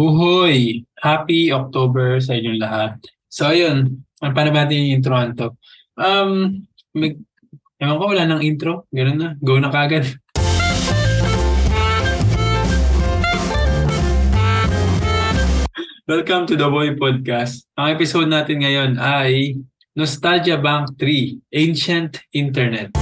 [0.00, 0.80] Uhoy!
[0.96, 2.96] Happy October sa inyong lahat.
[3.28, 4.00] So, ayun.
[4.16, 5.52] Paano ba yung introhan to?
[5.92, 6.64] Um,
[6.96, 7.20] mag,
[7.76, 8.88] ewan ko, wala nang intro.
[8.88, 9.36] Ganun na.
[9.44, 10.08] Go na kagad.
[16.08, 17.68] Welcome to The Boy Podcast.
[17.76, 19.60] Ang episode natin ngayon ay
[19.92, 22.96] Nostalgia Bank 3, Ancient Internet.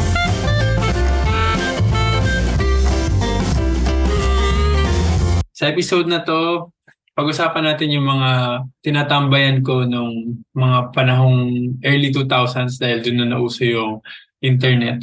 [5.54, 6.74] Sa episode na to,
[7.18, 13.66] pag-usapan natin yung mga tinatambayan ko nung mga panahong early 2000s dahil doon na nauso
[13.66, 13.98] yung
[14.38, 15.02] internet.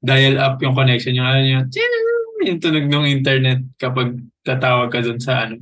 [0.00, 1.68] Dial up yung connection, yung ano yung,
[2.40, 4.16] yung tunog ng internet kapag
[4.48, 5.60] tatawag ka doon sa ano.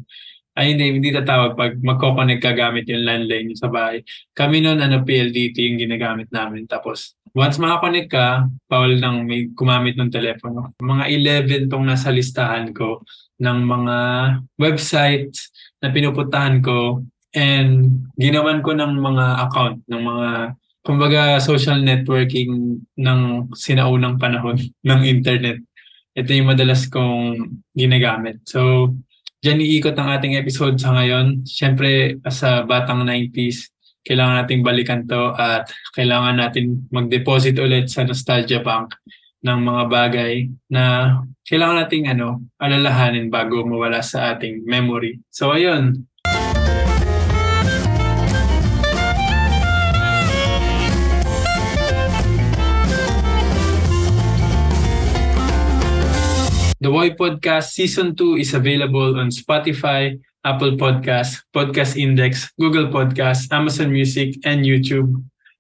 [0.55, 4.07] Ay hindi, hindi tatawag pag magkoconnect ka gamit yung landline sa bahay.
[4.31, 6.71] Kami noon, ano, PLDT yung ginagamit namin.
[6.71, 10.71] Tapos, once makakonect ka, Paul nang may gumamit ng telepono.
[10.79, 13.03] Mga 11 tong nasa listahan ko
[13.43, 13.97] ng mga
[14.55, 15.51] websites
[15.83, 17.02] na pinupuntahan ko
[17.35, 20.29] and ginawan ko ng mga account ng mga
[20.87, 24.55] kumbaga social networking ng sinaunang panahon
[24.89, 25.59] ng internet.
[26.15, 27.43] Ito yung madalas kong
[27.74, 28.46] ginagamit.
[28.46, 28.95] So,
[29.45, 31.45] Diyan iikot ang ating episode sa ngayon.
[31.45, 33.68] Siyempre, as a batang 90s,
[34.00, 38.96] kailangan nating balikan to at kailangan natin mag-deposit ulit sa Nostalgia Bank
[39.45, 41.12] ng mga bagay na
[41.45, 45.20] kailangan nating ano, alalahanin bago mawala sa ating memory.
[45.28, 46.09] So ayun,
[56.85, 63.49] The Boy Podcast Season 2 is available on Spotify, Apple Podcasts, Podcast Index, Google Podcasts,
[63.49, 65.09] Amazon Music, and YouTube.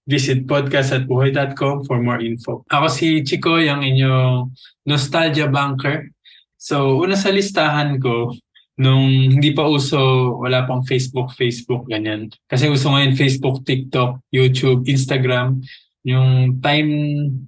[0.04, 2.60] Visit podcast.buhay.com for more info.
[2.68, 4.52] Ako si Chico, yung inyong
[4.84, 6.12] nostalgia banker.
[6.60, 8.36] So, una sa listahan ko,
[8.76, 9.96] nung hindi pa uso,
[10.44, 12.28] wala pang Facebook, Facebook, ganyan.
[12.44, 15.64] Kasi uso ngayon Facebook, TikTok, YouTube, Instagram.
[16.04, 16.92] Yung time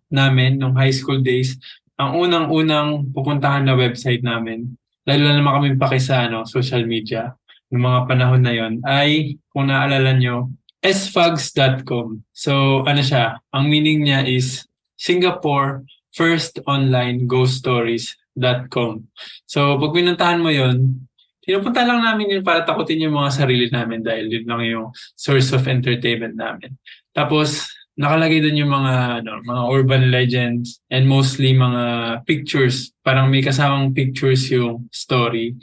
[0.09, 1.61] namin, nung high school days,
[1.97, 4.77] ang unang-unang pupuntahan na website namin,
[5.09, 7.33] lalo na naman kami paki sa ano, social media,
[7.73, 12.23] ng mga panahon na yon ay, kung naalala nyo, sfags.com.
[12.31, 14.63] So, ano siya, ang meaning niya is
[14.95, 15.83] Singapore
[16.15, 19.11] First Online Ghost Stories.com.
[19.45, 21.09] So, pag pinuntahan mo yon
[21.47, 25.55] pinupunta lang namin yun para takutin yung mga sarili namin dahil yun lang yung source
[25.55, 26.75] of entertainment namin.
[27.15, 32.93] Tapos, nakalagay doon yung mga ano, mga urban legends and mostly mga pictures.
[33.01, 35.57] Parang may kasamang pictures yung story.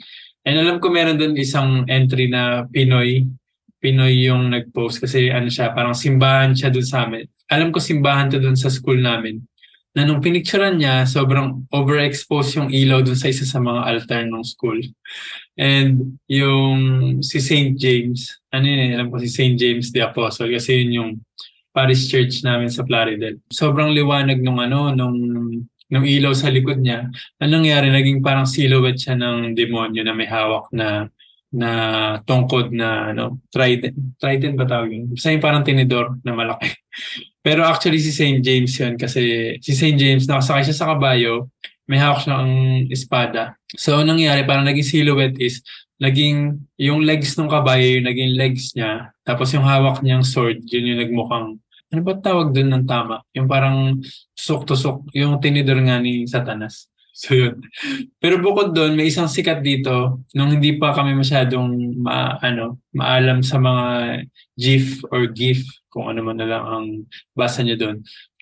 [0.44, 3.24] And alam ko meron doon isang entry na Pinoy.
[3.78, 7.24] Pinoy yung nag-post kasi ano siya, parang simbahan siya doon sa amin.
[7.48, 9.40] Alam ko simbahan to doon sa school namin.
[9.94, 14.42] Na nung pinicturean niya, sobrang overexposed yung ilaw doon sa isa sa mga altar ng
[14.42, 14.82] school.
[15.54, 16.80] And yung
[17.22, 17.78] si St.
[17.78, 19.54] James, ano yun, alam ko si St.
[19.54, 21.10] James the Apostle kasi yun yung
[21.74, 23.42] parish church namin sa Plaridel.
[23.50, 25.18] Sobrang liwanag nung ano, nung
[25.90, 27.10] nung ilaw sa likod niya.
[27.42, 27.92] Anong nangyari?
[27.92, 31.10] Naging parang silhouette siya ng demonyo na may hawak na
[31.54, 31.70] na
[32.26, 33.94] tungkod na ano, trident.
[34.18, 35.14] Trident ba tawag yun?
[35.14, 36.66] Basta yung parang tinidor na malaki.
[37.46, 38.42] Pero actually si St.
[38.42, 39.94] James yun kasi si St.
[39.94, 41.52] James nakasakay siya sa kabayo,
[41.86, 42.50] may hawak siyang
[42.90, 43.54] espada.
[43.78, 44.42] So anong nangyari?
[44.42, 45.62] Parang naging silhouette is
[46.02, 49.14] naging yung legs ng kabayo yung naging legs niya.
[49.22, 51.62] Tapos yung hawak niyang sword, yun yung nagmukhang
[51.94, 53.22] ano ba tawag doon ng tama?
[53.38, 54.02] Yung parang
[54.34, 56.90] tusok-tusok, yung tinidor nga ni Satanas.
[57.14, 57.62] So yun.
[58.18, 63.38] Pero bukod doon, may isang sikat dito nung hindi pa kami masyadong ma, ano, maalam
[63.38, 63.86] sa mga
[64.58, 65.62] GIF or GIF,
[65.94, 66.86] kung ano man na lang ang
[67.30, 67.96] basa niyo doon.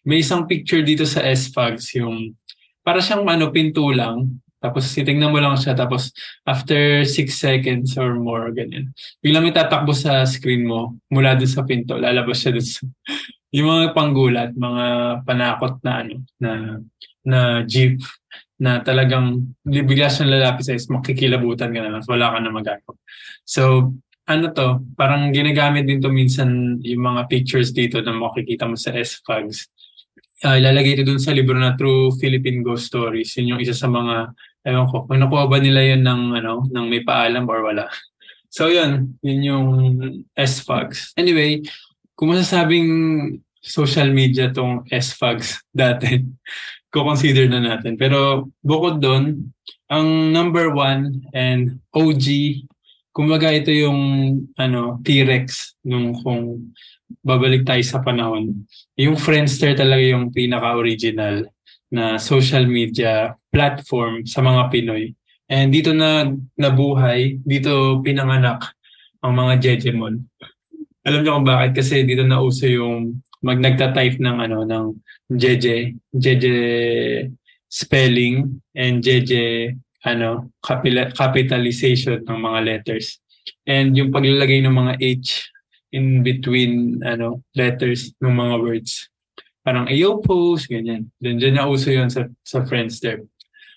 [0.08, 2.32] May isang picture dito sa SFAGs, yung
[2.80, 4.40] para siyang ano, pinto lang.
[4.56, 6.14] Tapos titingnan mo lang siya, tapos
[6.48, 8.94] after 6 seconds or more, ganyan.
[9.20, 12.80] Biglang may tatakbo sa screen mo mula doon sa pinto, lalabas siya doon sa
[13.52, 14.86] yung mga panggulat, mga
[15.28, 16.50] panakot na ano, na
[17.22, 18.00] na jeep
[18.62, 22.94] na talagang bigla siyang lalapit sa is makikilabutan ka na lang, wala ka na magagawa.
[23.42, 28.78] So, ano to, parang ginagamit din to minsan yung mga pictures dito na makikita mo
[28.78, 29.66] sa SFAGs.
[30.42, 33.34] Uh, ilalagay ito dun sa libro na True Philippine Ghost Stories.
[33.38, 34.30] Yun yung isa sa mga,
[34.66, 37.90] ewan ko, kung nakuha ba nila yun ng, ano, ng may paalam or wala.
[38.46, 39.66] So yun, yun yung
[40.38, 41.18] SFAGs.
[41.18, 41.66] Anyway,
[42.16, 42.90] kung masasabing
[43.62, 46.22] social media tong SFAGs dati,
[46.92, 47.96] ko-consider na natin.
[47.96, 49.54] Pero bukod doon,
[49.88, 52.26] ang number one and OG,
[53.12, 54.00] kumbaga ito yung
[54.56, 56.72] ano, T-Rex nung kung
[57.20, 58.64] babalik tayo sa panahon.
[58.96, 61.48] Yung Friendster talaga yung pinaka-original
[61.92, 65.12] na social media platform sa mga Pinoy.
[65.52, 66.24] And dito na
[66.56, 68.72] nabuhay, dito pinanganak
[69.20, 70.24] ang mga Jejemon.
[71.02, 71.70] Alam niyo kung bakit?
[71.82, 74.86] Kasi dito na uso yung mag nagta-type ng ano ng
[75.34, 76.56] Jeje, Jeje
[77.66, 79.74] spelling and Jeje
[80.06, 80.54] ano
[81.14, 83.18] capitalization ng mga letters.
[83.66, 85.50] And yung paglalagay ng mga H
[85.90, 89.10] in between ano letters ng mga words.
[89.62, 91.10] Parang ayo post, ganyan.
[91.22, 93.26] Then dyan na uso yun sa, sa Friendster.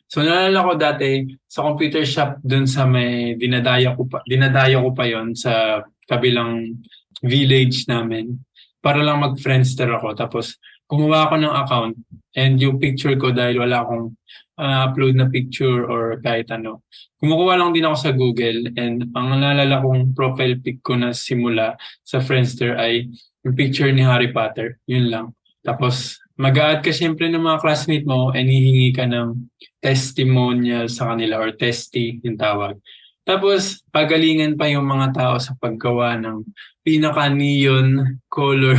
[0.06, 4.94] So naalala ko dati sa computer shop dun sa may dinadaya ko pa, dinadaya ko
[4.94, 6.78] pa yon sa kabilang
[7.25, 8.39] village namin
[8.80, 10.13] para lang mag-Friendster ako.
[10.13, 10.56] Tapos
[10.86, 11.95] gumawa ako ng account
[12.38, 14.13] and yung picture ko dahil wala akong
[14.62, 16.86] uh, upload na picture or kahit ano.
[17.18, 21.74] Kumukuha lang din ako sa Google and ang naalala kong profile pic ko na simula
[22.06, 23.10] sa Friendster ay
[23.42, 24.78] yung picture ni Harry Potter.
[24.86, 25.25] Yun lang.
[25.66, 29.50] Tapos mag-add ka siyempre ng mga classmate mo and hihingi ka ng
[29.81, 32.78] testimonial sa kanila or testy yung tawag.
[33.25, 36.45] Tapos, pagalingan pa yung mga tao sa paggawa ng
[36.86, 38.77] pinaka-neon color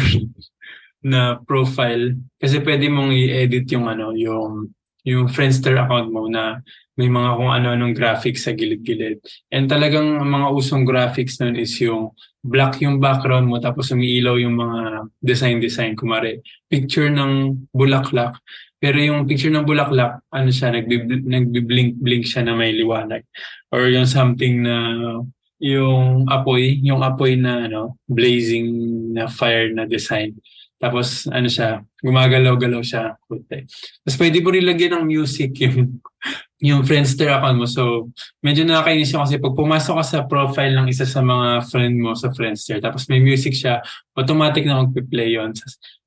[1.11, 2.15] na profile.
[2.39, 4.71] Kasi pwede mong i-edit yung ano, yung
[5.07, 6.59] yung Friendster account mo na
[6.99, 9.23] may mga kung ano-anong graphics sa gilid-gilid.
[9.55, 12.11] And talagang mga usong graphics nun is yung
[12.43, 15.95] black yung background mo tapos umiilaw yung mga design-design.
[15.95, 18.41] Kumari, picture ng bulaklak.
[18.77, 23.25] Pero yung picture ng bulaklak, ano siya, nagbi-blink-blink siya na may liwanag.
[23.73, 24.75] Or yung something na
[25.57, 28.69] yung apoy, yung apoy na ano, blazing
[29.17, 30.37] na fire na design.
[30.77, 33.17] Tapos ano siya, gumagalaw-galaw siya.
[33.17, 36.05] Tapos pwede mo rin lagyan ng music yung,
[36.61, 37.65] yung Friendster account mo.
[37.65, 38.13] So
[38.45, 42.13] medyo nakakainis yung kasi pag pumasok ka sa profile ng isa sa mga friend mo
[42.13, 43.81] sa Friendster, tapos may music siya,
[44.13, 45.57] automatic na magpe-play yun.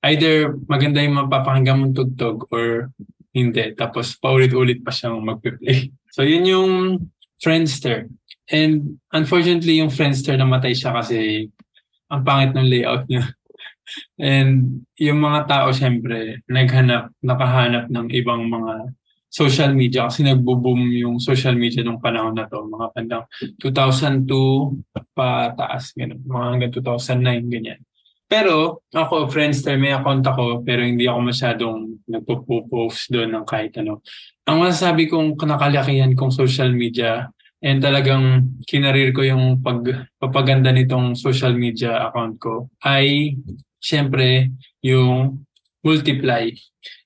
[0.06, 2.94] Either maganda yung mapapakinggan mong tugtog or
[3.34, 3.74] hindi.
[3.74, 5.90] Tapos paulit-ulit pa siyang magpe-play.
[6.10, 6.72] So yun yung
[7.38, 8.10] Friendster.
[8.50, 11.48] And unfortunately yung Friendster namatay siya kasi
[12.10, 13.30] ang pangit ng layout niya.
[14.20, 18.94] And yung mga tao syempre naghanap, nakahanap ng ibang mga
[19.30, 23.24] social media kasi nagbo-boom yung social media nung panahon na to, mga pandang
[23.62, 24.26] 2002
[25.14, 27.80] pataas, ganun, mga hanggang 2009, ganyan.
[28.30, 34.06] Pero ako, Friendster, may account ako pero hindi ako masyadong nagpo-post doon ng kahit ano.
[34.46, 37.30] Ang masasabi kong nakalakihan kong social media
[37.62, 43.34] and talagang kinarir ko yung pagpapaganda nitong social media account ko ay
[43.80, 44.52] syempre,
[44.84, 45.44] yung
[45.84, 46.52] multiply.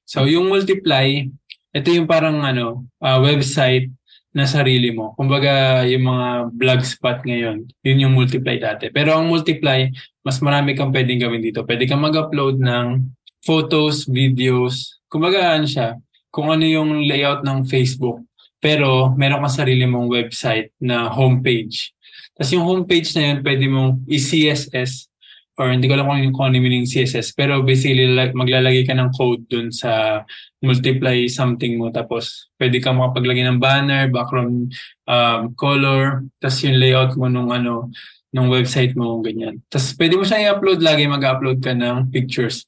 [0.03, 1.25] So, yung multiply,
[1.73, 3.89] ito yung parang ano, uh, website
[4.33, 5.13] na sarili mo.
[5.13, 8.89] Kumbaga, yung mga blogspot ngayon, yun yung multiply dati.
[8.89, 9.85] Pero ang multiply,
[10.25, 11.61] mas marami kang pwedeng gawin dito.
[11.61, 13.13] Pwede kang mag-upload ng
[13.45, 14.97] photos, videos.
[15.05, 16.01] Kumbaga, ano siya,
[16.33, 18.25] kung ano yung layout ng Facebook.
[18.57, 21.93] Pero, meron kang sarili mong website na homepage.
[22.33, 25.12] Tapos yung homepage na yun, pwede mong i-CSS
[25.57, 29.13] or hindi ko alam kung, kung ano meaning CSS, pero basically like, maglalagay ka ng
[29.13, 30.21] code dun sa
[30.65, 31.94] multiply something mo.
[31.94, 34.73] Tapos pwede ka makapaglagay ng banner, background
[35.05, 37.94] um, color, tapos yung layout mo nung ano,
[38.33, 39.61] nung website mo, ganyan.
[39.69, 42.65] Tapos pwede mo siya i-upload lagi, mag-upload ka ng pictures.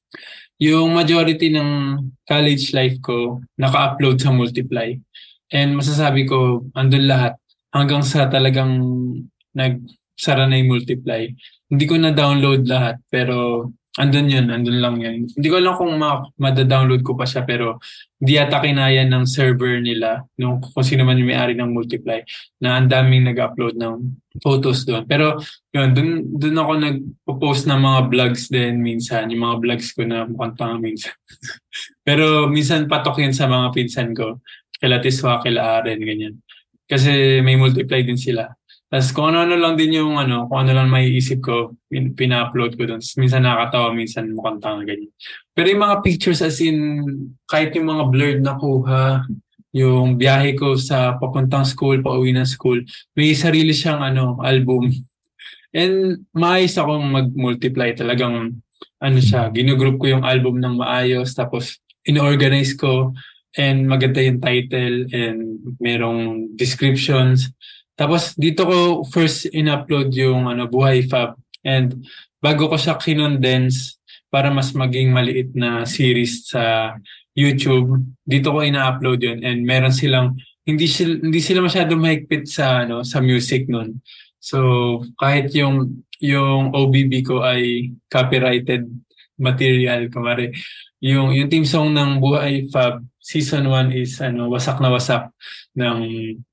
[0.62, 2.00] Yung majority ng
[2.30, 4.94] college life ko, naka-upload sa Multiply.
[5.50, 7.34] And masasabi ko, andun lahat.
[7.74, 8.72] Hanggang sa talagang
[9.58, 11.34] nagsara na yung Multiply
[11.72, 15.24] hindi ko na-download lahat, pero andun yun, andun lang yan.
[15.32, 17.80] Hindi ko alam kung ma- mada-download ko pa siya, pero
[18.20, 22.20] hindi yata kinaya ng server nila, nung, kung sino man yung may-ari ng Multiply,
[22.60, 23.96] na ang daming nag-upload ng
[24.44, 25.08] photos doon.
[25.08, 25.40] Pero
[25.72, 30.28] yun, dun, dun ako nag-post ng mga vlogs din minsan, yung mga vlogs ko na
[30.28, 31.16] mukhang tanga minsan.
[32.08, 34.44] pero minsan patok yun sa mga pinsan ko,
[34.76, 36.36] kila Tiswa, kila Aren, ganyan.
[36.86, 38.52] Kasi may multiply din sila.
[38.96, 42.80] Tapos kung ano-ano lang din yung ano, kung ano lang may isip ko, pin- pina-upload
[42.80, 43.04] ko doon.
[43.20, 45.12] Minsan nakakatawa, minsan mukhang tanga ganyan.
[45.52, 46.80] Pero yung mga pictures as in,
[47.44, 49.28] kahit yung mga blurred na kuha,
[49.76, 52.80] yung biyahe ko sa papuntang school, pauwi ng school,
[53.20, 54.88] may sarili siyang ano, album.
[55.76, 58.64] And maayos akong mag-multiply talagang
[59.04, 63.12] ano siya, ginugroup ko yung album ng maayos, tapos in-organize ko
[63.60, 67.52] and maganda yung title and merong descriptions.
[67.96, 71.40] Tapos dito ko first in-upload yung ano, Buhay Fab.
[71.64, 72.04] And
[72.44, 73.98] bago ko siya kinondense
[74.28, 76.96] para mas maging maliit na series sa
[77.36, 79.40] YouTube, dito ko ina-upload yun.
[79.44, 80.36] And meron silang,
[80.68, 84.04] hindi sila, hindi sila masyadong mahigpit sa, ano, sa music nun.
[84.44, 88.88] So kahit yung, yung OBB ko ay copyrighted
[89.40, 90.52] material, kumari
[91.04, 95.34] yung yung team song ng Buhay Fab season 1 is ano wasak na wasak
[95.74, 95.98] ng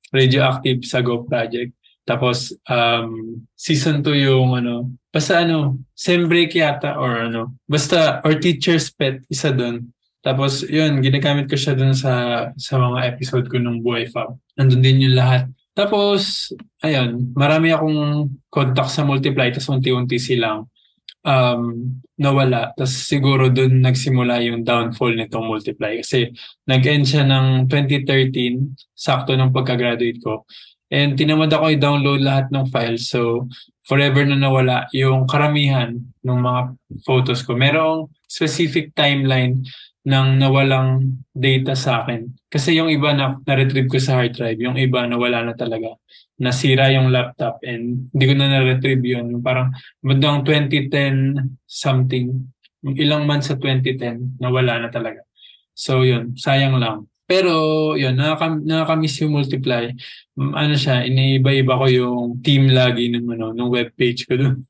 [0.08, 1.76] Radioactive sa Go Project.
[2.08, 8.40] Tapos um season 2 yung ano basta ano sem break yata or ano basta or
[8.40, 9.92] teacher's pet isa doon.
[10.24, 14.40] Tapos yun ginagamit ko siya doon sa sa mga episode ko ng Buhay Fab.
[14.56, 15.52] Nandun din yung lahat.
[15.76, 20.71] Tapos ayun, marami akong contact sa Multiply tapos unti-unti silang
[21.26, 21.62] um,
[22.18, 22.74] nawala.
[22.74, 26.02] Tapos siguro doon nagsimula yung downfall nitong Multiply.
[26.02, 26.30] Kasi
[26.66, 30.44] nag-end siya ng 2013, sakto ng pagka-graduate ko.
[30.92, 33.08] And tinamad ako i-download lahat ng files.
[33.08, 33.48] So,
[33.88, 36.60] forever na nawala yung karamihan ng mga
[37.00, 37.56] photos ko.
[37.56, 39.64] Merong specific timeline
[40.02, 42.28] ng nawalang data sa akin.
[42.50, 45.94] Kasi yung iba na na-retrieve ko sa hard drive, yung iba nawala na talaga
[46.42, 49.38] nasira yung laptop and hindi ko na na-retrieve yun.
[49.38, 49.70] Parang
[50.02, 52.50] bandang 2010 something,
[52.98, 55.22] ilang months sa 2010, nawala na talaga.
[55.70, 57.06] So yun, sayang lang.
[57.30, 59.88] Pero yun, nakaka- nakakamiss yung multiply.
[60.36, 64.58] Ano siya, iniiba-iba ko yung team lagi ng, ano, ng webpage ko doon.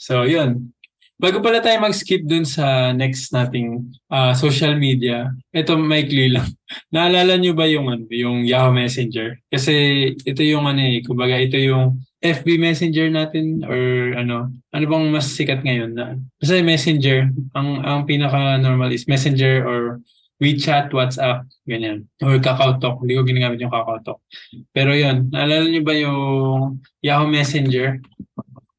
[0.00, 0.72] So yun,
[1.20, 6.48] Bago pala tayo mag-skip dun sa next nating uh, social media, ito maikli lang.
[6.96, 9.36] Naalala nyo ba yung, ano, yung Yahoo Messenger?
[9.52, 9.74] Kasi
[10.16, 15.28] ito yung ano eh, kumbaga ito yung FB Messenger natin or ano, ano bang mas
[15.28, 16.16] sikat ngayon na?
[16.40, 20.00] Kasi Messenger, ang ang pinaka normal is Messenger or
[20.40, 22.08] WeChat, WhatsApp, ganyan.
[22.24, 23.04] Or KakaoTalk.
[23.04, 24.24] Hindi ko ginagamit yung KakaoTalk.
[24.72, 26.20] Pero yun, naalala nyo ba yung
[27.04, 28.00] Yahoo Messenger?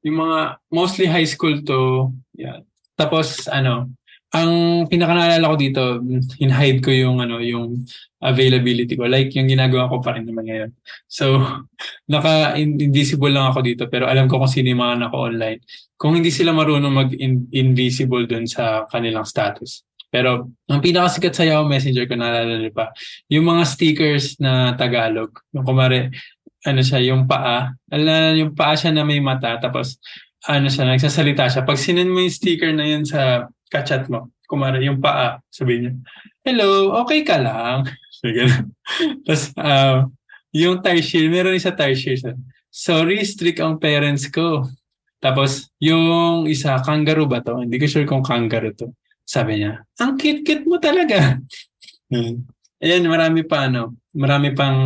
[0.02, 2.60] Yung mga, mostly high school to, yeah.
[2.96, 3.90] Tapos, ano,
[4.32, 5.84] ang pinakanaalala ko dito,
[6.44, 7.84] in-hide ko yung, ano, yung
[8.24, 9.06] availability ko.
[9.06, 10.72] Like, yung ginagawa ko pa rin naman ngayon.
[11.12, 11.44] So,
[12.14, 15.60] naka-invisible lang ako dito, pero alam ko kung sino yung mga naka-online.
[16.00, 19.84] Kung hindi sila marunong mag-invisible dun sa kanilang status.
[20.12, 22.92] Pero, ang pinakasikat sa Yahoo Messenger ko, naalala pa,
[23.32, 25.32] yung mga stickers na Tagalog.
[25.56, 26.12] Yung kumare,
[26.68, 27.74] ano siya, yung paa.
[27.90, 29.98] Alam yung paa siya na may mata, tapos
[30.50, 31.62] ano siya, nagsasalita siya.
[31.68, 35.92] Pag sinend mo yung sticker na yun sa kachat mo, kumara yung paa, sabi niya,
[36.46, 37.86] hello, okay ka lang.
[38.22, 38.30] So,
[39.26, 40.06] tapos, uh,
[40.54, 42.22] yung tarsier, meron isa tarsier.
[42.70, 44.70] Sorry, strict ang parents ko.
[45.18, 47.66] Tapos, yung isa, kangaroo ba to?
[47.66, 48.94] Hindi ko sure kung kangaroo to.
[49.26, 51.42] Sabi niya, ang cute-cute mo talaga.
[52.86, 54.80] Ayan, marami pa ano, marami pang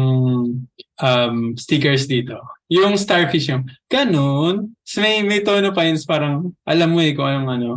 [1.02, 2.38] um, stickers dito.
[2.70, 4.74] Yung starfish yung, ganun.
[4.98, 7.70] May, may tono pa yun, parang, alam mo eh kung anong ano.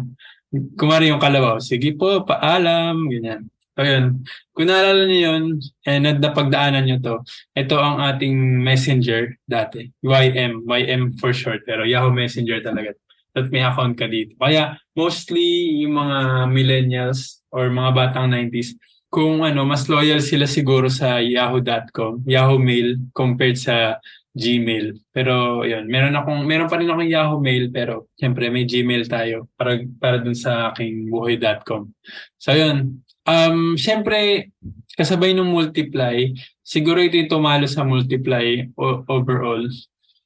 [0.81, 3.53] Kumari yung kalabaw, sige po, paalam, ganyan.
[3.79, 4.27] So yun,
[4.59, 5.45] kung naalala niyo yun,
[5.87, 7.17] and eh, napagdaanan niyo to,
[7.55, 9.87] ito ang ating messenger dati.
[10.03, 12.99] YM, YM for short, pero Yahoo Messenger talaga.
[13.39, 14.35] At may account ka dito.
[14.35, 18.75] Kaya mostly yung mga millennials or mga batang 90s,
[19.09, 23.97] kung ano, mas loyal sila siguro sa yahoo.com, Yahoo Mail compared sa
[24.39, 25.01] Gmail.
[25.11, 29.51] Pero yun, meron akong meron pa rin akong Yahoo Mail pero siyempre may Gmail tayo
[29.59, 31.91] para para dun sa aking buhay.com.
[32.39, 33.03] So yun.
[33.27, 34.53] Um siyempre
[34.95, 36.31] kasabay ng multiply,
[36.63, 39.67] siguro ito yung tumalo sa multiply o- overall.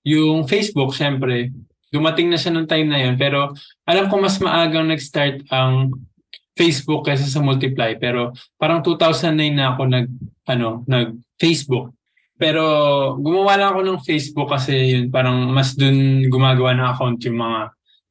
[0.05, 1.55] Yung Facebook siyempre
[1.93, 3.53] dumating na siya nung time na yun pero
[3.85, 5.93] alam ko mas maagang nag-start ang
[6.53, 7.97] Facebook kaysa sa Multiply.
[7.97, 10.07] Pero parang 2009 na ako nag
[10.49, 11.93] ano nag Facebook.
[12.37, 12.65] Pero
[13.21, 17.61] gumawa lang ako ng Facebook kasi yun parang mas dun gumagawa ng account yung mga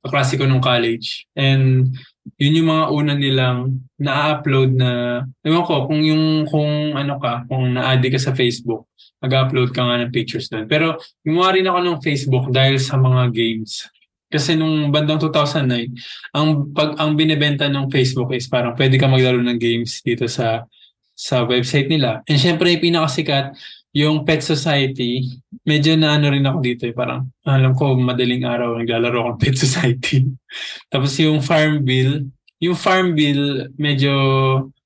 [0.01, 1.27] kaklase ko nung college.
[1.36, 1.93] And
[2.38, 7.74] yun yung mga una nilang na-upload na ewan ko kung yung kung ano ka kung
[7.74, 8.89] na-add ka sa Facebook
[9.21, 13.29] mag-upload ka nga ng pictures doon pero gumawa rin ako ng Facebook dahil sa mga
[13.33, 13.89] games
[14.31, 15.91] kasi nung bandang 2009,
[16.31, 20.63] ang pag ang binebenta ng Facebook is parang pwede ka maglaro ng games dito sa
[21.11, 22.23] sa website nila.
[22.25, 23.53] And syempre, pinakasikat
[23.91, 25.27] yung Pet Society.
[25.67, 26.95] Medyo na ano rin ako dito eh.
[26.95, 30.25] Parang alam ko madaling araw naglalaro ako ng Pet Society.
[30.91, 32.31] Tapos yung Farm Bill,
[32.63, 34.11] yung Farm Bill medyo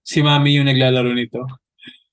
[0.02, 1.46] si Mami yung naglalaro nito.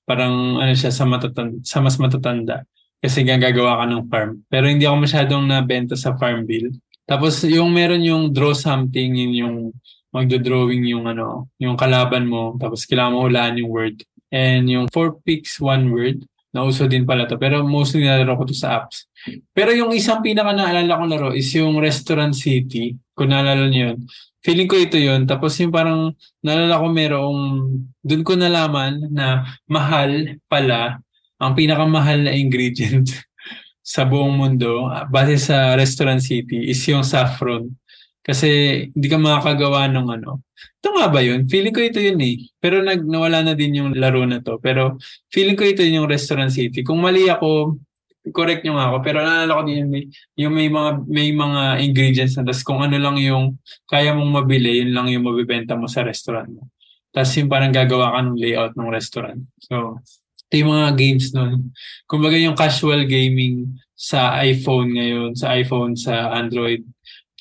[0.05, 2.61] Parang ano siya sa matatanda, sa mas matatanda
[3.03, 4.31] kasi gagawa ka ng farm.
[4.47, 6.71] Pero hindi ako masyadong nabenta sa Farm Bill.
[7.03, 9.57] Tapos yung meron yung draw something, yun yung
[10.13, 13.97] magdo-drawing yung ano, yung kalaban mo, tapos kailangan mo hulaan yung word.
[14.29, 17.35] And yung four picks, one word, nauso din pala to.
[17.41, 19.09] Pero mostly nalaro ko to sa apps.
[19.51, 22.93] Pero yung isang pinaka naalala kong laro is yung Restaurant City.
[23.17, 23.99] Kung naalala niyo yun.
[24.45, 25.25] Feeling ko ito yun.
[25.25, 26.13] Tapos yung parang
[26.45, 27.39] naalala ko merong,
[28.05, 31.01] dun ko nalaman na mahal pala
[31.41, 33.09] ang pinakamahal na ingredient
[33.83, 37.67] sa buong mundo, base sa Restaurant City, is yung saffron.
[38.23, 38.47] Kasi
[38.95, 40.47] hindi ka makakagawa ng ano.
[40.79, 41.43] Ito nga ba yun?
[41.51, 42.39] Feeling ko ito yun eh.
[42.63, 44.63] Pero nag, nawala na din yung laro na to.
[44.63, 44.95] Pero
[45.27, 46.87] feeling ko ito yung Restaurant City.
[46.87, 47.75] Kung mali ako,
[48.31, 48.97] correct nyo nga ako.
[49.03, 50.03] Pero naalala ko din yung may,
[50.39, 54.79] yung may mga may mga ingredients na tapos kung ano lang yung kaya mong mabili,
[54.79, 56.71] yun lang yung mabibenta mo sa restaurant mo.
[57.11, 59.43] Tapos yung parang gagawa ka ng layout ng restaurant.
[59.59, 59.99] So,
[60.53, 61.73] ito yung mga games nun.
[62.05, 66.85] Kumbaga yung casual gaming sa iPhone ngayon, sa iPhone, sa Android.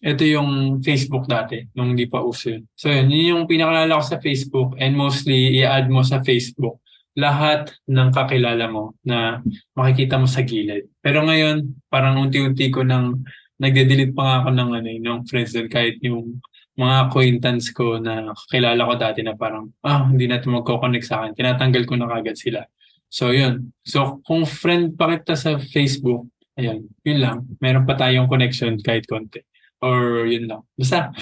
[0.01, 2.65] Ito yung Facebook dati, nung hindi pa uso yun.
[2.73, 6.81] So yun, yun yung pinakalala ko sa Facebook and mostly i-add mo sa Facebook
[7.13, 9.45] lahat ng kakilala mo na
[9.77, 10.89] makikita mo sa gilid.
[11.05, 13.21] Pero ngayon, parang unti-unti ko nang
[13.61, 16.41] nagde-delete pa nga ako ng, ano, ng friends doon kahit yung
[16.81, 21.21] mga acquaintance ko na kakilala ko dati na parang, ah, hindi na ito magkoconnect sa
[21.21, 21.37] akin.
[21.37, 22.65] Tinatanggal ko na kagad sila.
[23.13, 23.77] So, yun.
[23.85, 27.45] So, kung friend pa kita sa Facebook, ayan, yun lang.
[27.61, 29.45] Meron pa tayong connection kahit konti.
[29.85, 30.65] Or yun lang.
[30.73, 31.13] Basta.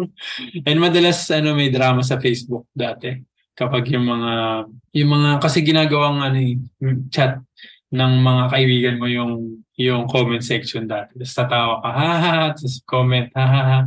[0.68, 3.20] And madalas, ano, may drama sa Facebook dati.
[3.52, 4.32] Kapag yung mga,
[4.96, 6.56] yung mga, kasi ginagawang, ano, eh,
[7.12, 7.44] chat
[7.94, 11.14] ng mga kaibigan mo yung yung comment section dati.
[11.18, 13.78] Tapos tatawa ka, ha ha, tapos comment, ha ha ha,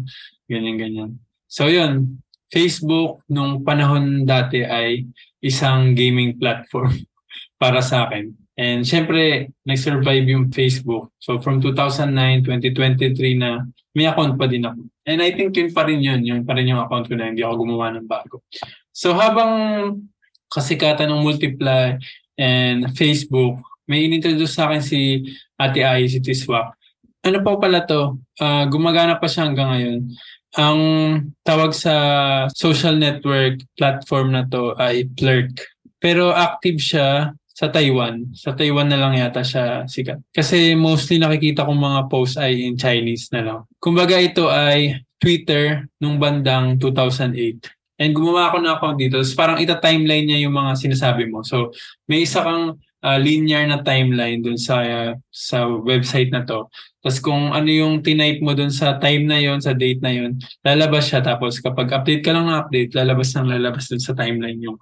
[0.48, 1.12] ganyan ganyan.
[1.48, 5.08] So yun, Facebook nung panahon dati ay
[5.44, 6.92] isang gaming platform.
[7.58, 8.34] para sa akin.
[8.58, 11.14] And syempre, nag-survive yung Facebook.
[11.22, 14.82] So from 2009, 2023 na may account pa din ako.
[15.06, 16.26] And I think yun pa rin yun.
[16.26, 18.42] Yun pa rin yung account ko na hindi ako gumawa ng bago.
[18.90, 19.54] So habang
[20.50, 22.02] kasikatan ng Multiply
[22.38, 25.22] and Facebook, may inintroduce sa akin si
[25.56, 26.74] Ate Ai, si Tiswak.
[27.22, 28.22] Ano pa pala to?
[28.38, 30.00] Uh, gumagana pa siya hanggang ngayon.
[30.58, 30.80] Ang
[31.46, 31.94] tawag sa
[32.54, 35.62] social network platform na to ay Plurk.
[35.98, 38.38] Pero active siya sa Taiwan.
[38.38, 40.22] Sa Taiwan na lang yata siya sikat.
[40.30, 43.60] Kasi mostly nakikita kong mga posts ay in Chinese na lang.
[43.82, 47.74] Kumbaga ito ay Twitter nung bandang 2008.
[47.98, 49.18] And gumawa ako ng account dito.
[49.26, 51.42] So parang ita-timeline niya yung mga sinasabi mo.
[51.42, 51.74] So
[52.06, 56.70] may isa kang uh, linear na timeline dun sa uh, sa website na to.
[57.02, 60.38] Tapos kung ano yung tinype mo dun sa time na yon sa date na yon
[60.66, 61.22] lalabas siya.
[61.22, 64.78] Tapos kapag update ka lang ng update, lalabas nang lalabas dun sa timeline yung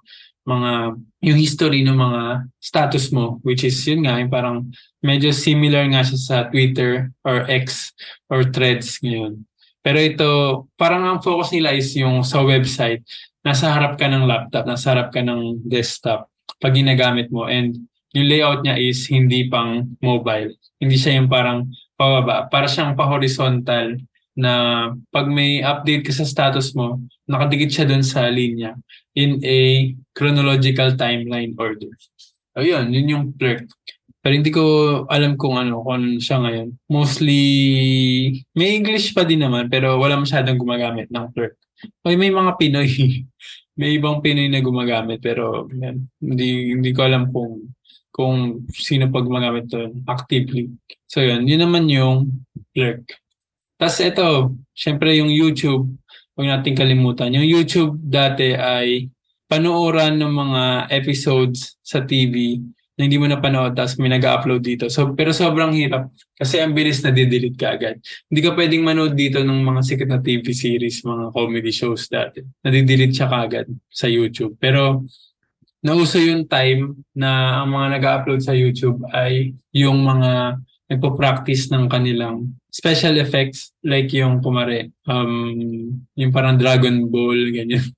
[0.46, 0.94] mga
[1.26, 2.22] yung history ng mga
[2.62, 4.70] status mo which is yun nga yung parang
[5.02, 7.90] medyo similar nga siya sa Twitter or X
[8.30, 9.42] or Threads ngayon.
[9.82, 10.30] Pero ito
[10.78, 13.02] parang ang focus nila is yung sa website
[13.46, 16.26] nasa harap ka ng laptop, nasa harap ka ng desktop
[16.58, 17.78] pag ginagamit mo and
[18.16, 20.56] yung layout niya is hindi pang mobile.
[20.80, 21.68] Hindi siya yung parang
[22.00, 22.48] pababa.
[22.48, 24.00] Para siyang pa-horizontal
[24.36, 24.52] na
[25.12, 28.76] pag may update ka sa status mo, nakadikit siya dun sa linya
[29.16, 31.92] in a chronological timeline order.
[32.56, 33.68] Ayun, yun yung clerk.
[34.20, 34.64] Pero hindi ko
[35.06, 36.68] alam kung ano, kung ano siya ngayon.
[36.90, 37.40] Mostly,
[38.52, 41.56] may English pa din naman, pero wala masyadong gumagamit ng clerk.
[42.02, 42.90] Okay, may mga Pinoy.
[43.80, 47.75] may ibang Pinoy na gumagamit, pero yan, hindi, hindi ko alam kung
[48.16, 50.72] kung sino pa gumagamit to actively.
[51.04, 53.04] So yun, yun naman yung clerk.
[53.76, 55.84] Tapos ito, syempre yung YouTube,
[56.32, 57.36] huwag natin kalimutan.
[57.36, 59.12] Yung YouTube dati ay
[59.44, 60.62] panooran ng mga
[60.96, 62.56] episodes sa TV
[62.96, 64.88] na hindi mo napanood tapos may nag-upload dito.
[64.88, 68.00] So, pero sobrang hirap kasi ang bilis na didelete ka agad.
[68.32, 72.40] Hindi ka pwedeng manood dito ng mga sikat na TV series, mga comedy shows dati.
[72.64, 74.56] Nadidelete siya kagad sa YouTube.
[74.56, 75.04] Pero
[75.86, 80.58] nauso yung time na ang mga nag-upload sa YouTube ay yung mga
[80.90, 85.56] nagpo-practice ng kanilang special effects like yung kumare um
[86.14, 87.86] yung parang Dragon Ball ganyan.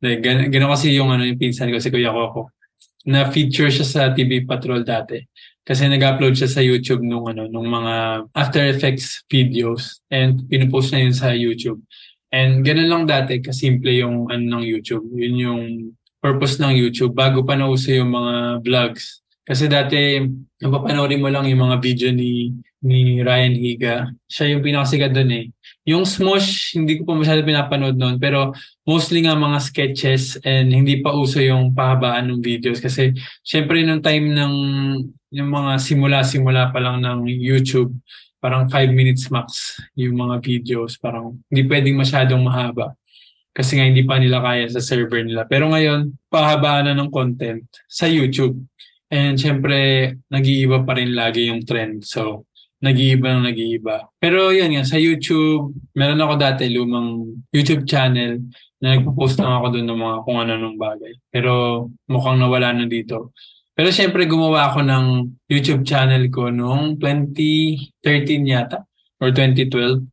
[0.00, 2.56] Like gan ganun kasi yung ano yung pinsan ko si Kuya Coco.
[3.04, 5.20] Na feature siya sa TV Patrol dati.
[5.60, 10.00] Kasi nag-upload siya sa YouTube nung ano nung mga After Effects videos.
[10.08, 11.84] And pinupost na yun sa YouTube.
[12.32, 15.04] And ganun lang dati kasimple yung ano ng YouTube.
[15.12, 15.62] Yun yung
[16.20, 20.22] purpose ng YouTube bago pa nauso yung mga vlogs kasi dati,
[20.62, 23.96] napapanorin mo lang yung mga video ni ni Ryan Higa.
[24.30, 25.44] Siya yung pinakasikat doon eh.
[25.90, 28.16] Yung Smosh, hindi ko pa masyado pinapanood noon.
[28.22, 28.54] Pero
[28.86, 32.78] mostly nga mga sketches and hindi pa uso yung pahabaan ng videos.
[32.78, 33.10] Kasi
[33.42, 34.54] syempre nung time ng
[35.34, 37.90] yung mga simula-simula pa lang ng YouTube,
[38.38, 40.94] parang 5 minutes max yung mga videos.
[40.94, 42.94] Parang hindi pwedeng masyadong mahaba.
[43.50, 45.44] Kasi nga hindi pa nila kaya sa server nila.
[45.44, 48.62] Pero ngayon, pahabaan na ng content sa YouTube.
[49.10, 52.06] And syempre, nag-iiba pa rin lagi yung trend.
[52.06, 52.46] So,
[52.80, 54.08] nag-iiba ng nag-iiba.
[54.22, 58.38] Pero yun nga, sa YouTube, meron ako dati lumang YouTube channel
[58.80, 61.12] na nagpo-post lang ako doon ng mga kung ano nung bagay.
[61.28, 61.52] Pero
[62.08, 63.36] mukhang nawala na dito.
[63.76, 65.04] Pero syempre, gumawa ako ng
[65.50, 68.84] YouTube channel ko noong 2013 yata
[69.20, 70.06] or 2012.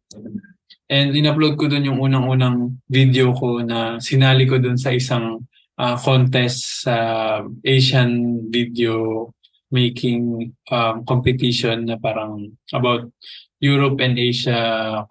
[0.88, 5.44] And in-upload ko doon yung unang-unang video ko na sinali ko doon sa isang
[5.76, 6.96] uh, contest sa
[7.68, 9.30] Asian video
[9.68, 13.12] making um, competition na parang about
[13.60, 14.56] Europe and Asia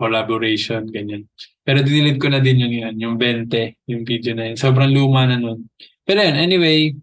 [0.01, 1.29] collaboration, ganyan.
[1.67, 4.57] Pero dinilid ko na din yung yun, yung 20, yung video na yun.
[4.57, 5.67] Sobrang luma na nun.
[6.07, 6.95] Pero yun, anyway,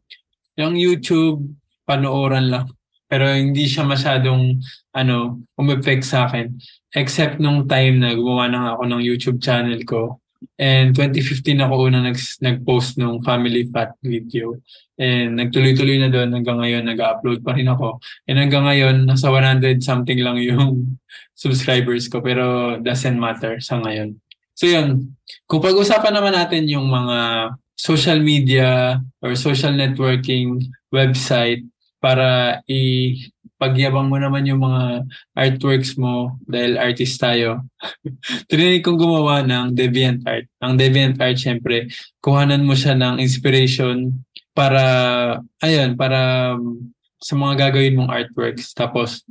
[0.56, 1.44] yung YouTube,
[1.84, 2.72] panooran lang.
[3.12, 4.58] Pero hindi siya masyadong
[4.96, 6.56] ano, umeffect sa akin.
[6.94, 10.22] Except nung time na gumawa na ako ng YouTube channel ko.
[10.60, 14.62] And 2015 ako una nag, nag-post nung Family Fat video.
[15.00, 17.98] And nagtuloy-tuloy na doon hanggang ngayon nag-upload pa rin ako.
[18.30, 20.98] And hanggang ngayon nasa 100 something lang yung
[21.44, 24.22] subscribers ko pero doesn't matter sa ngayon.
[24.54, 25.18] So yun,
[25.50, 30.62] kung pag-usapan naman natin yung mga social media or social networking
[30.94, 31.66] website
[31.98, 33.16] para i
[33.58, 37.64] pagyabang mo naman yung mga artworks mo dahil artist tayo.
[38.50, 40.50] Trinay kong gumawa ng DeviantArt.
[40.60, 41.88] Ang DeviantArt, syempre,
[42.20, 44.12] kuhanan mo siya ng inspiration
[44.52, 44.84] para,
[45.64, 46.54] ayun, para
[47.24, 48.76] sa mga gagawin mong artworks.
[48.76, 49.24] Tapos,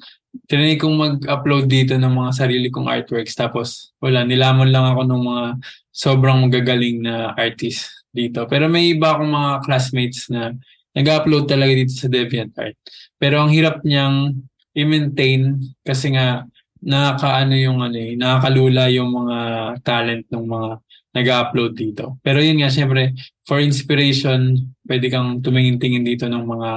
[0.48, 3.36] tinanay kong mag-upload dito ng mga sarili kong artworks.
[3.36, 5.44] Tapos, wala, nilamon lang ako ng mga
[5.92, 8.48] sobrang magagaling na artist dito.
[8.48, 10.56] Pero may iba akong mga classmates na
[10.96, 12.76] nag-upload talaga dito sa DeviantArt.
[13.16, 14.36] Pero ang hirap niyang
[14.72, 16.44] i-maintain kasi nga
[16.82, 19.38] nakakaano yung ano eh, nakakalula yung mga
[19.86, 20.70] talent ng mga
[21.12, 22.18] nag-upload dito.
[22.24, 23.12] Pero yun nga, syempre,
[23.44, 24.56] for inspiration,
[24.88, 26.70] pwede kang tumingin-tingin dito ng mga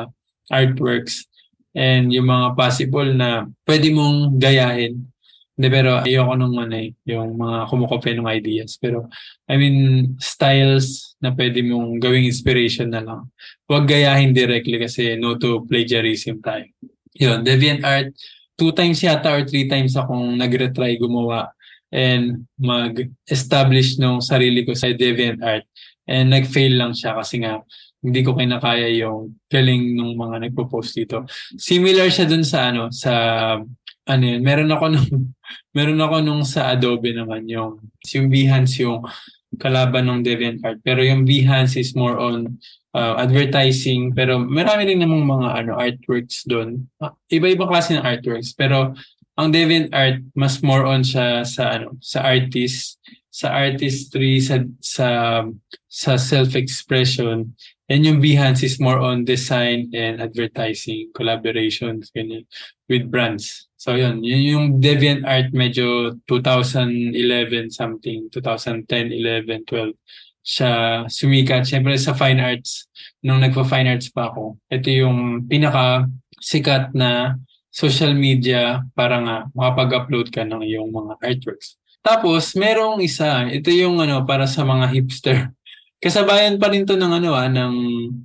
[0.52, 1.26] artworks
[1.76, 5.04] and yung mga possible na pwede mong gayahin
[5.56, 8.76] hindi, pero ayoko nung ano eh, yung mga kumukopya ng ideas.
[8.76, 9.08] Pero,
[9.48, 9.78] I mean,
[10.20, 13.32] styles na pwede mong gawing inspiration na lang.
[13.64, 16.68] Huwag gayahin directly kasi no to plagiarism tayo.
[17.16, 18.12] Yun, DeviantArt,
[18.60, 21.56] two times yata or three times akong nag-retry gumawa
[21.88, 25.64] and mag-establish ng sarili ko sa DeviantArt.
[26.04, 27.64] And nag-fail lang siya kasi nga
[28.04, 31.24] hindi ko kinakaya yung galing ng mga nagpo-post dito.
[31.58, 33.14] Similar siya dun sa ano, sa
[34.06, 35.12] ano yun, meron ako nung,
[35.78, 37.82] meron ako nung sa Adobe naman yung,
[38.14, 39.02] yung Behance yung
[39.58, 40.84] kalaban ng DeviantArt.
[40.84, 42.60] Pero yung Behance is more on
[42.94, 44.12] uh, advertising.
[44.14, 46.86] Pero marami rin namang mga ano, artworks doon.
[47.00, 48.54] Ah, iba-ibang klase ng artworks.
[48.54, 48.94] Pero
[49.36, 55.08] ang DeviantArt, mas more on siya sa ano, sa artist, sa artistry, sa sa
[55.92, 57.52] sa self-expression.
[57.86, 62.50] And yung Behance is more on design and advertising, collaborations, ganyan,
[62.90, 63.70] with brands.
[63.86, 69.94] So yun, yun yung DeviantArt medyo 2011 something, 2010, 11, 12
[70.42, 71.70] siya sumikat.
[71.70, 72.90] Siyempre sa fine arts,
[73.22, 76.10] nung nagpa-fine arts pa ako, ito yung pinaka
[76.42, 77.38] sikat na
[77.70, 81.78] social media para nga makapag-upload ka ng iyong mga artworks.
[82.02, 85.54] Tapos, merong isa, ito yung ano para sa mga hipster.
[86.06, 87.74] Kasabayan pa rin to ng ano ah, ng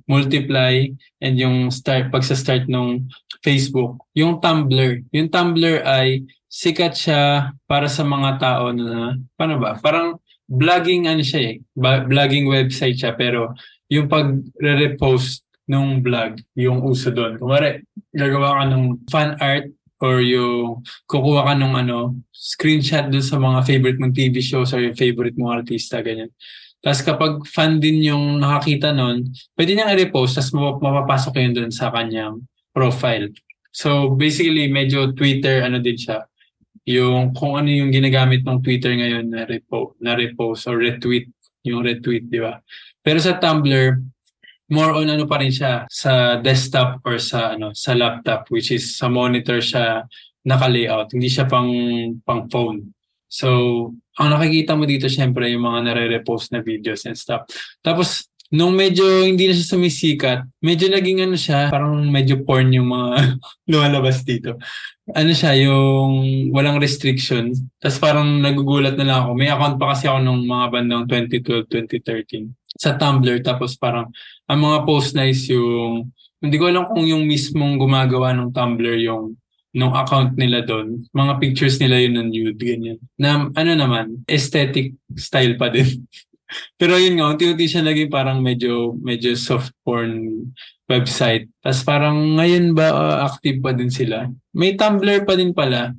[0.05, 0.85] multiply
[1.17, 3.09] and yung start pag sa start ng
[3.41, 5.01] Facebook, yung Tumblr.
[5.09, 9.81] Yung Tumblr ay sikat siya para sa mga tao na, paano ba?
[9.81, 11.65] Parang vlogging ano siya eh.
[11.81, 13.57] Vlogging website siya pero
[13.89, 17.41] yung pag-repost nung vlog, yung uso doon.
[17.41, 17.81] Kumari,
[18.13, 19.73] gagawa ka ng fan art
[20.05, 24.85] or yung kukuha ka ng ano, screenshot doon sa mga favorite mong TV shows or
[24.85, 26.29] yung favorite mong artista, ganyan.
[26.81, 31.93] Tapos kapag fan din yung nakakita nun, pwede niyang i-repost tapos mapapasok yun doon sa
[31.93, 32.41] kanyang
[32.73, 33.29] profile.
[33.69, 36.25] So basically, medyo Twitter ano din siya.
[36.89, 41.29] Yung kung ano yung ginagamit ng Twitter ngayon na repo, na repost or retweet,
[41.61, 42.57] yung retweet, di ba?
[43.05, 44.01] Pero sa Tumblr,
[44.71, 48.95] more on ano pa rin siya sa desktop or sa ano sa laptop which is
[48.95, 50.07] sa monitor siya
[50.47, 51.69] naka-layout hindi siya pang
[52.23, 52.95] pang phone
[53.27, 57.47] so ang nakikita mo dito syempre yung mga nare-repost na videos and stuff
[57.79, 62.91] tapos nung medyo hindi na siya sumisikat, medyo naging ano siya, parang medyo porn yung
[62.91, 63.39] mga
[63.71, 64.59] lumalabas dito.
[65.15, 67.55] Ano siya, yung walang restriction.
[67.79, 69.31] Tapos parang nagugulat na lang ako.
[69.39, 73.39] May account pa kasi ako nung mga bandang 2012, 2013 sa Tumblr.
[73.39, 74.11] Tapos parang
[74.51, 76.11] ang mga post na is yung,
[76.43, 79.39] hindi ko alam kung yung mismong gumagawa ng Tumblr yung
[79.71, 81.07] nung account nila doon.
[81.15, 82.99] Mga pictures nila yun ng nude, ganyan.
[83.15, 85.87] Na ano naman, aesthetic style pa din.
[86.79, 90.43] Pero yun nga, unti-unti siya naging parang medyo, medyo soft porn
[90.91, 91.47] website.
[91.63, 94.27] Tapos parang ngayon ba uh, active pa din sila?
[94.51, 95.95] May Tumblr pa din pala.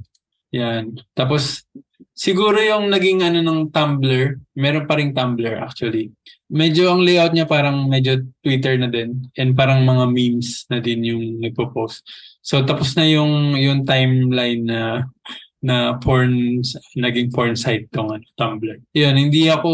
[0.52, 0.92] Yan.
[1.16, 1.64] Tapos
[2.12, 6.12] siguro yung naging ano ng Tumblr, meron pa ring Tumblr actually.
[6.52, 11.00] Medyo ang layout niya parang medyo Twitter na din and parang mga memes na din
[11.00, 12.04] yung nagpo-post.
[12.42, 15.06] So tapos na yung yung timeline na
[15.62, 16.58] na porn,
[16.98, 18.82] naging porn site tong ano, Tumblr.
[18.98, 19.70] Yun, hindi ako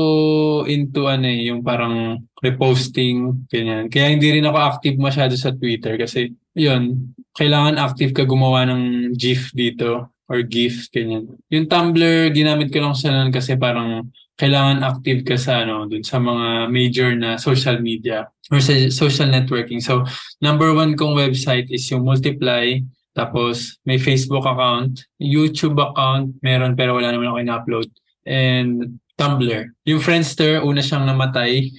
[0.69, 3.89] into ano eh, yung parang reposting, ganyan.
[3.89, 9.17] Kaya hindi rin ako active masyado sa Twitter kasi yun, kailangan active ka gumawa ng
[9.17, 11.25] GIF dito or GIF, ganyan.
[11.49, 16.07] Yung Tumblr, ginamit ko lang sa nun kasi parang kailangan active ka sa ano dun
[16.07, 19.83] sa mga major na social media or sa social networking.
[19.83, 20.07] So,
[20.39, 22.81] number one kong website is yung Multiply.
[23.13, 27.89] Tapos, may Facebook account, YouTube account, meron pero wala naman ako in-upload.
[28.23, 29.75] And Tumblr.
[29.83, 31.75] Yung Friendster, una siyang namatay.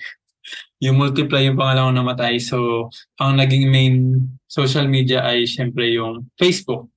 [0.83, 2.43] Yung Multiply yung pangalawang namatay.
[2.43, 3.95] So, ang naging main
[4.43, 6.91] social media ay syempre yung Facebook.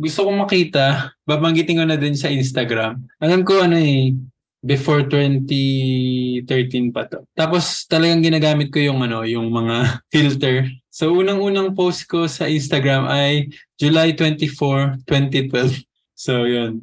[0.00, 3.04] Gusto kong makita, babanggitin ko na din sa Instagram.
[3.20, 4.16] Alam ko ano eh,
[4.64, 7.20] before 2013 pa to.
[7.36, 9.76] Tapos talagang ginagamit ko yung ano, yung mga
[10.12, 10.64] filter.
[10.88, 15.84] So unang-unang post ko sa Instagram ay July 24, 2012.
[16.16, 16.80] So yun.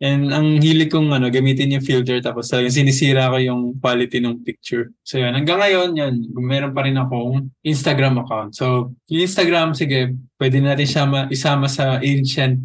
[0.00, 4.40] And ang hilig kong ano, gamitin yung filter tapos talagang sinisira ko yung quality ng
[4.42, 4.90] picture.
[5.04, 8.56] So yun, hanggang ngayon yan, meron pa rin akong Instagram account.
[8.56, 12.64] So yung Instagram, sige, pwede natin siya isama sa ancient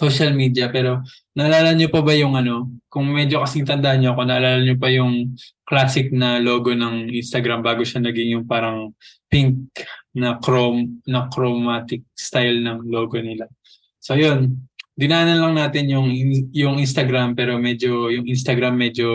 [0.00, 0.72] social media.
[0.72, 1.04] Pero
[1.36, 4.88] naalala nyo pa ba yung ano, kung medyo kasing tandaan nyo ako, naalala nyo pa
[4.88, 5.36] yung
[5.68, 8.96] classic na logo ng Instagram bago siya naging yung parang
[9.28, 9.68] pink
[10.16, 13.44] na chrome na chromatic style ng logo nila.
[14.00, 16.08] So yun, dinanan lang natin yung
[16.52, 19.08] yung Instagram pero medyo yung Instagram medyo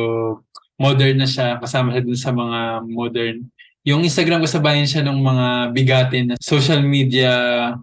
[0.81, 3.37] modern na siya kasama siya dun sa mga modern
[3.85, 7.31] yung Instagram kasabayan siya ng mga bigatin na social media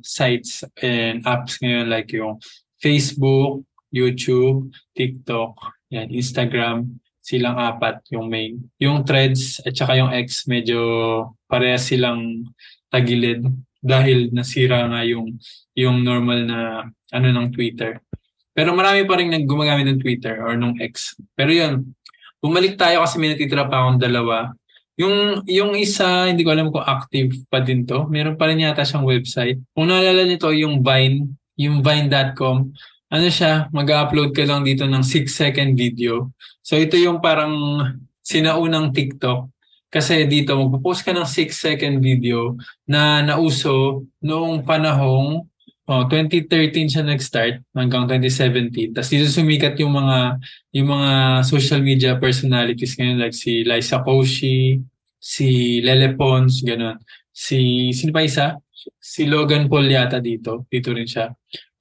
[0.02, 2.42] sites and apps ngayon like yung
[2.82, 3.62] Facebook,
[3.94, 5.54] YouTube, TikTok,
[5.94, 8.58] yan, Instagram, silang apat yung main.
[8.82, 10.80] Yung Threads at saka yung X medyo
[11.46, 12.42] pareha silang
[12.90, 13.46] tagilid
[13.78, 15.38] dahil nasira nga yung
[15.78, 16.60] yung normal na
[17.14, 18.02] ano ng Twitter.
[18.52, 21.16] Pero marami pa rin gumagamit ng Twitter or nung X.
[21.32, 21.94] Pero yun,
[22.42, 24.52] bumalik tayo kasi may natitira pa akong dalawa.
[25.00, 28.04] Yung, yung isa, hindi ko alam kung active pa din to.
[28.12, 29.56] Meron pa rin yata siyang website.
[29.72, 32.72] Kung naalala nito, yung Vine, yung Vine.com,
[33.12, 36.32] ano siya, mag-upload ka lang dito ng 6 second video.
[36.64, 37.52] So ito yung parang
[38.24, 39.52] sinaunang TikTok
[39.92, 42.56] kasi dito, magpo-post ka ng 6 second video
[42.88, 45.44] na nauso noong panahong
[45.84, 48.96] oh, 2013 siya nag-start hanggang 2017.
[48.96, 50.40] Tapos dito sumikat yung mga
[50.72, 51.12] yung mga
[51.44, 54.80] social media personalities ngayon like si Liza Koshy,
[55.20, 56.96] si Lele Pons, ganun.
[57.28, 58.56] Si, sino pa isa?
[58.98, 60.66] Si Logan Paul yata dito.
[60.66, 61.30] Dito rin siya.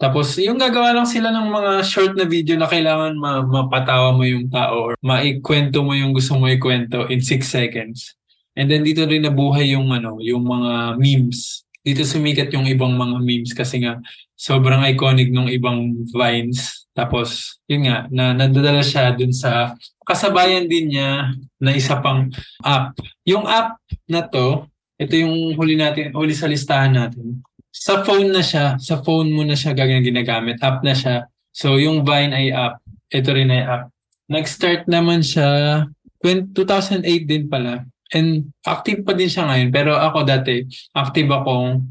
[0.01, 4.25] Tapos, yung gagawa lang sila ng mga short na video na kailangan ma- mapatawa mo
[4.25, 8.17] yung tao or maikwento mo yung gusto mo ikwento in 6 seconds.
[8.57, 11.63] And then dito rin nabuhay yung ano, yung mga memes.
[11.81, 14.01] Dito sumikat yung ibang mga memes kasi nga
[14.41, 16.89] sobrang iconic ng ibang vines.
[16.91, 22.27] Tapos, yun nga, na nadadala siya dun sa kasabayan din niya na isa pang
[22.65, 22.97] app.
[23.23, 23.77] Yung app
[24.09, 24.67] na to,
[25.01, 29.47] ito yung huli natin, huli sa listahan natin sa phone na siya, sa phone mo
[29.47, 30.59] na siya gagang ginagamit.
[30.59, 31.25] App na siya.
[31.55, 32.83] So, yung Vine ay app.
[33.09, 33.89] Ito rin ay app.
[34.27, 35.87] Nag-start naman siya
[36.21, 37.87] 2008 din pala.
[38.11, 39.69] And active pa din siya ngayon.
[39.71, 41.87] Pero ako dati, active akong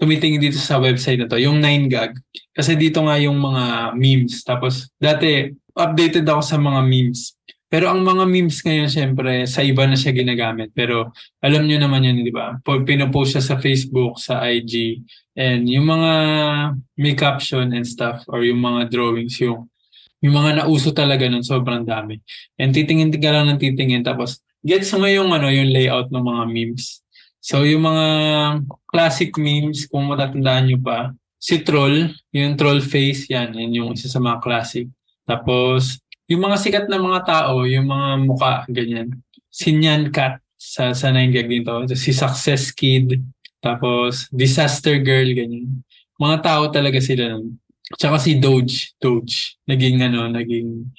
[0.00, 2.16] tumitingin dito sa website na to, yung 9gag.
[2.56, 4.40] Kasi dito nga yung mga memes.
[4.42, 7.36] Tapos dati, updated ako sa mga memes.
[7.68, 10.72] Pero ang mga memes ngayon, syempre, sa iba na siya ginagamit.
[10.72, 11.12] Pero
[11.44, 12.56] alam nyo naman yun, di ba?
[12.64, 15.04] Pinopost siya sa Facebook, sa IG,
[15.36, 16.12] and yung mga
[16.96, 19.68] may caption and stuff, or yung mga drawings, yung,
[20.24, 22.16] yung mga nauso talaga nun, sobrang dami.
[22.56, 26.42] And titingin ka lang ng titingin, tapos gets mo yung, ano, yung layout ng mga
[26.48, 27.04] memes.
[27.44, 28.06] So yung mga
[28.88, 34.08] classic memes, kung matatandaan nyo pa, si Troll, yung Troll Face, yan, yan yung isa
[34.08, 34.88] sa mga classic.
[35.28, 39.16] Tapos, yung mga sikat na mga tao, yung mga muka, ganyan.
[39.48, 41.72] Si Nyan Cat sa, sa 9gag dito.
[41.96, 43.16] Si Success Kid.
[43.64, 45.80] Tapos Disaster Girl, ganyan.
[46.20, 47.40] Mga tao talaga sila.
[47.96, 48.92] Tsaka si Doge.
[49.00, 49.56] Doge.
[49.64, 50.92] Naging ano, naging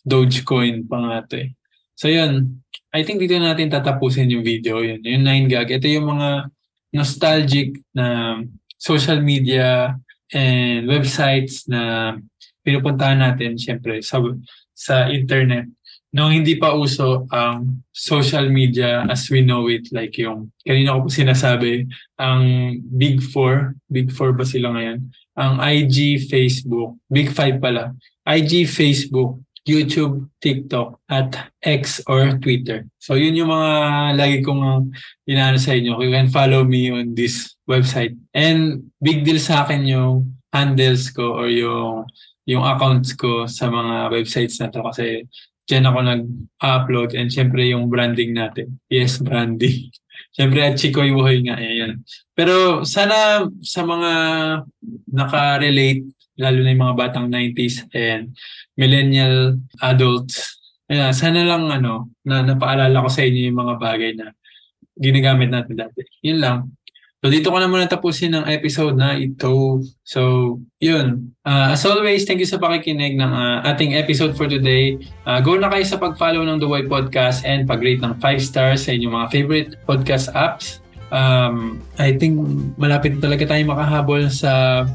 [0.00, 1.52] Dogecoin pa nga to eh.
[1.92, 4.80] So yun, I think dito natin tatapusin yung video.
[4.80, 5.76] Yun, yung 9gag.
[5.76, 6.48] Ito yung mga
[6.96, 8.40] nostalgic na
[8.80, 9.92] social media
[10.32, 12.16] and websites na
[12.64, 14.18] pinupuntahan natin syempre sa
[14.80, 15.68] sa internet
[16.10, 21.06] nung hindi pa uso ang social media as we know it like yung kanina ko
[21.12, 21.84] sinasabi
[22.16, 22.42] ang
[22.96, 25.04] big four big four ba sila ngayon
[25.36, 27.92] ang IG, Facebook big five pala
[28.24, 29.38] IG, Facebook
[29.68, 32.88] YouTube, TikTok, at X or Twitter.
[32.96, 33.72] So yun yung mga
[34.16, 34.90] lagi kong
[35.28, 36.00] inaano sa inyo.
[36.00, 38.16] You can follow me on this website.
[38.32, 42.08] And big deal sa akin yung handles ko or yung
[42.50, 45.22] yung accounts ko sa mga websites na to kasi
[45.70, 48.82] dyan ako nag-upload and syempre yung branding natin.
[48.90, 49.94] Yes, branding.
[50.34, 52.02] syempre at Chikoy Buhay nga, eh, yun.
[52.34, 54.12] Pero sana sa mga
[55.14, 56.10] naka-relate,
[56.42, 58.34] lalo na yung mga batang 90s and
[58.74, 60.60] millennial adults,
[60.90, 64.34] Ayan, sana lang ano, na napaalala ko sa inyo yung mga bagay na
[64.98, 66.02] ginagamit natin dati.
[66.26, 66.58] Yun lang.
[67.20, 69.84] So dito ko na muna tapusin ng episode na ito.
[70.08, 71.36] So, yun.
[71.44, 74.96] Uh, as always, thank you sa pakikinig ng uh, ating episode for today.
[75.28, 78.88] Uh, go na kayo sa pag-follow ng The Way Podcast and pag-rate ng 5 stars
[78.88, 80.80] sa inyong mga favorite podcast apps.
[81.12, 82.40] Um, I think
[82.80, 84.88] malapit talaga tayo makahabol sa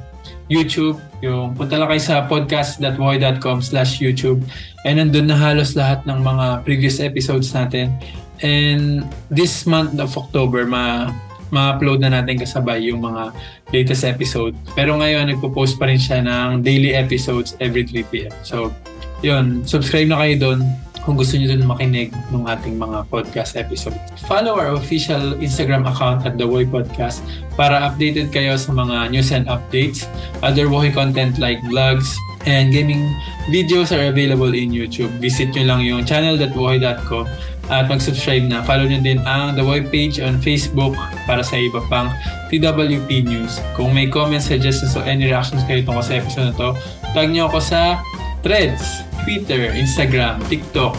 [0.50, 0.98] YouTube.
[1.22, 4.42] Yung punta lang kayo sa podcast.woy.com slash YouTube
[4.90, 7.94] and nandun na halos lahat ng mga previous episodes natin.
[8.42, 11.14] And this month of October, ma
[11.54, 13.34] ma-upload na natin kasabay yung mga
[13.74, 14.54] latest episode.
[14.74, 18.34] Pero ngayon, nagpo-post pa rin siya ng daily episodes every 3 p.m.
[18.42, 18.74] So,
[19.22, 19.66] yun.
[19.66, 20.60] Subscribe na kayo doon
[21.06, 23.94] kung gusto niyo dun makinig ng ating mga podcast episode.
[24.26, 27.22] Follow our official Instagram account at The Woy Podcast
[27.54, 30.10] para updated kayo sa mga news and updates.
[30.42, 33.10] Other Woy content like vlogs and gaming
[33.50, 35.12] videos are available in YouTube.
[35.22, 37.26] Visit nyo lang yung channel.woy.com
[37.70, 38.62] at mag-subscribe na.
[38.62, 40.94] Follow nyo din ang The Woy page on Facebook
[41.26, 42.14] para sa iba pang
[42.54, 43.58] TWP News.
[43.74, 46.70] Kung may comments, suggestions, o any reactions kayo tungkol sa episode na to,
[47.18, 48.00] tag nyo ako sa
[48.46, 50.94] Threads, Twitter, Instagram, TikTok,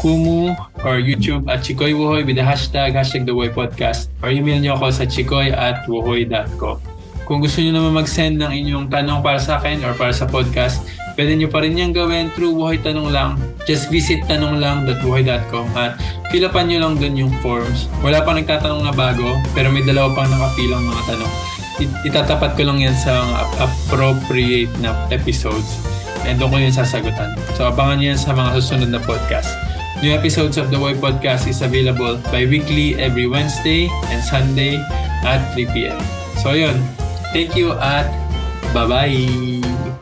[0.00, 4.08] Kumu, or YouTube at Chikoy Wuhoy with the hashtag, hashtag The Woy Podcast.
[4.24, 6.95] Or email nyo ako sa chikoy at wuhoy.com.
[7.26, 10.78] Kung gusto nyo naman mag-send ng inyong tanong para sa akin or para sa podcast,
[11.18, 13.34] pwede nyo pa rin yung gawin through Wuhoy Tanong Lang.
[13.66, 15.98] Just visit tanonglang.wuhoy.com at
[16.30, 17.90] fill upan nyo lang dun yung forms.
[18.06, 21.32] Wala pang nagtatanong na bago, pero may dalawa pang nakapilang mga tanong.
[22.06, 23.26] Itatapat ko lang yan sa
[23.58, 25.82] appropriate na episodes
[26.30, 27.34] and doon ko yun sasagutan.
[27.58, 29.50] So abangan nyo yan sa mga susunod na podcast.
[29.98, 34.78] New episodes of The Way Podcast is available bi-weekly every Wednesday and Sunday
[35.26, 35.98] at 3 p.m.
[36.38, 36.76] So yun,
[37.32, 38.06] thank you at
[38.74, 39.96] bye-bye!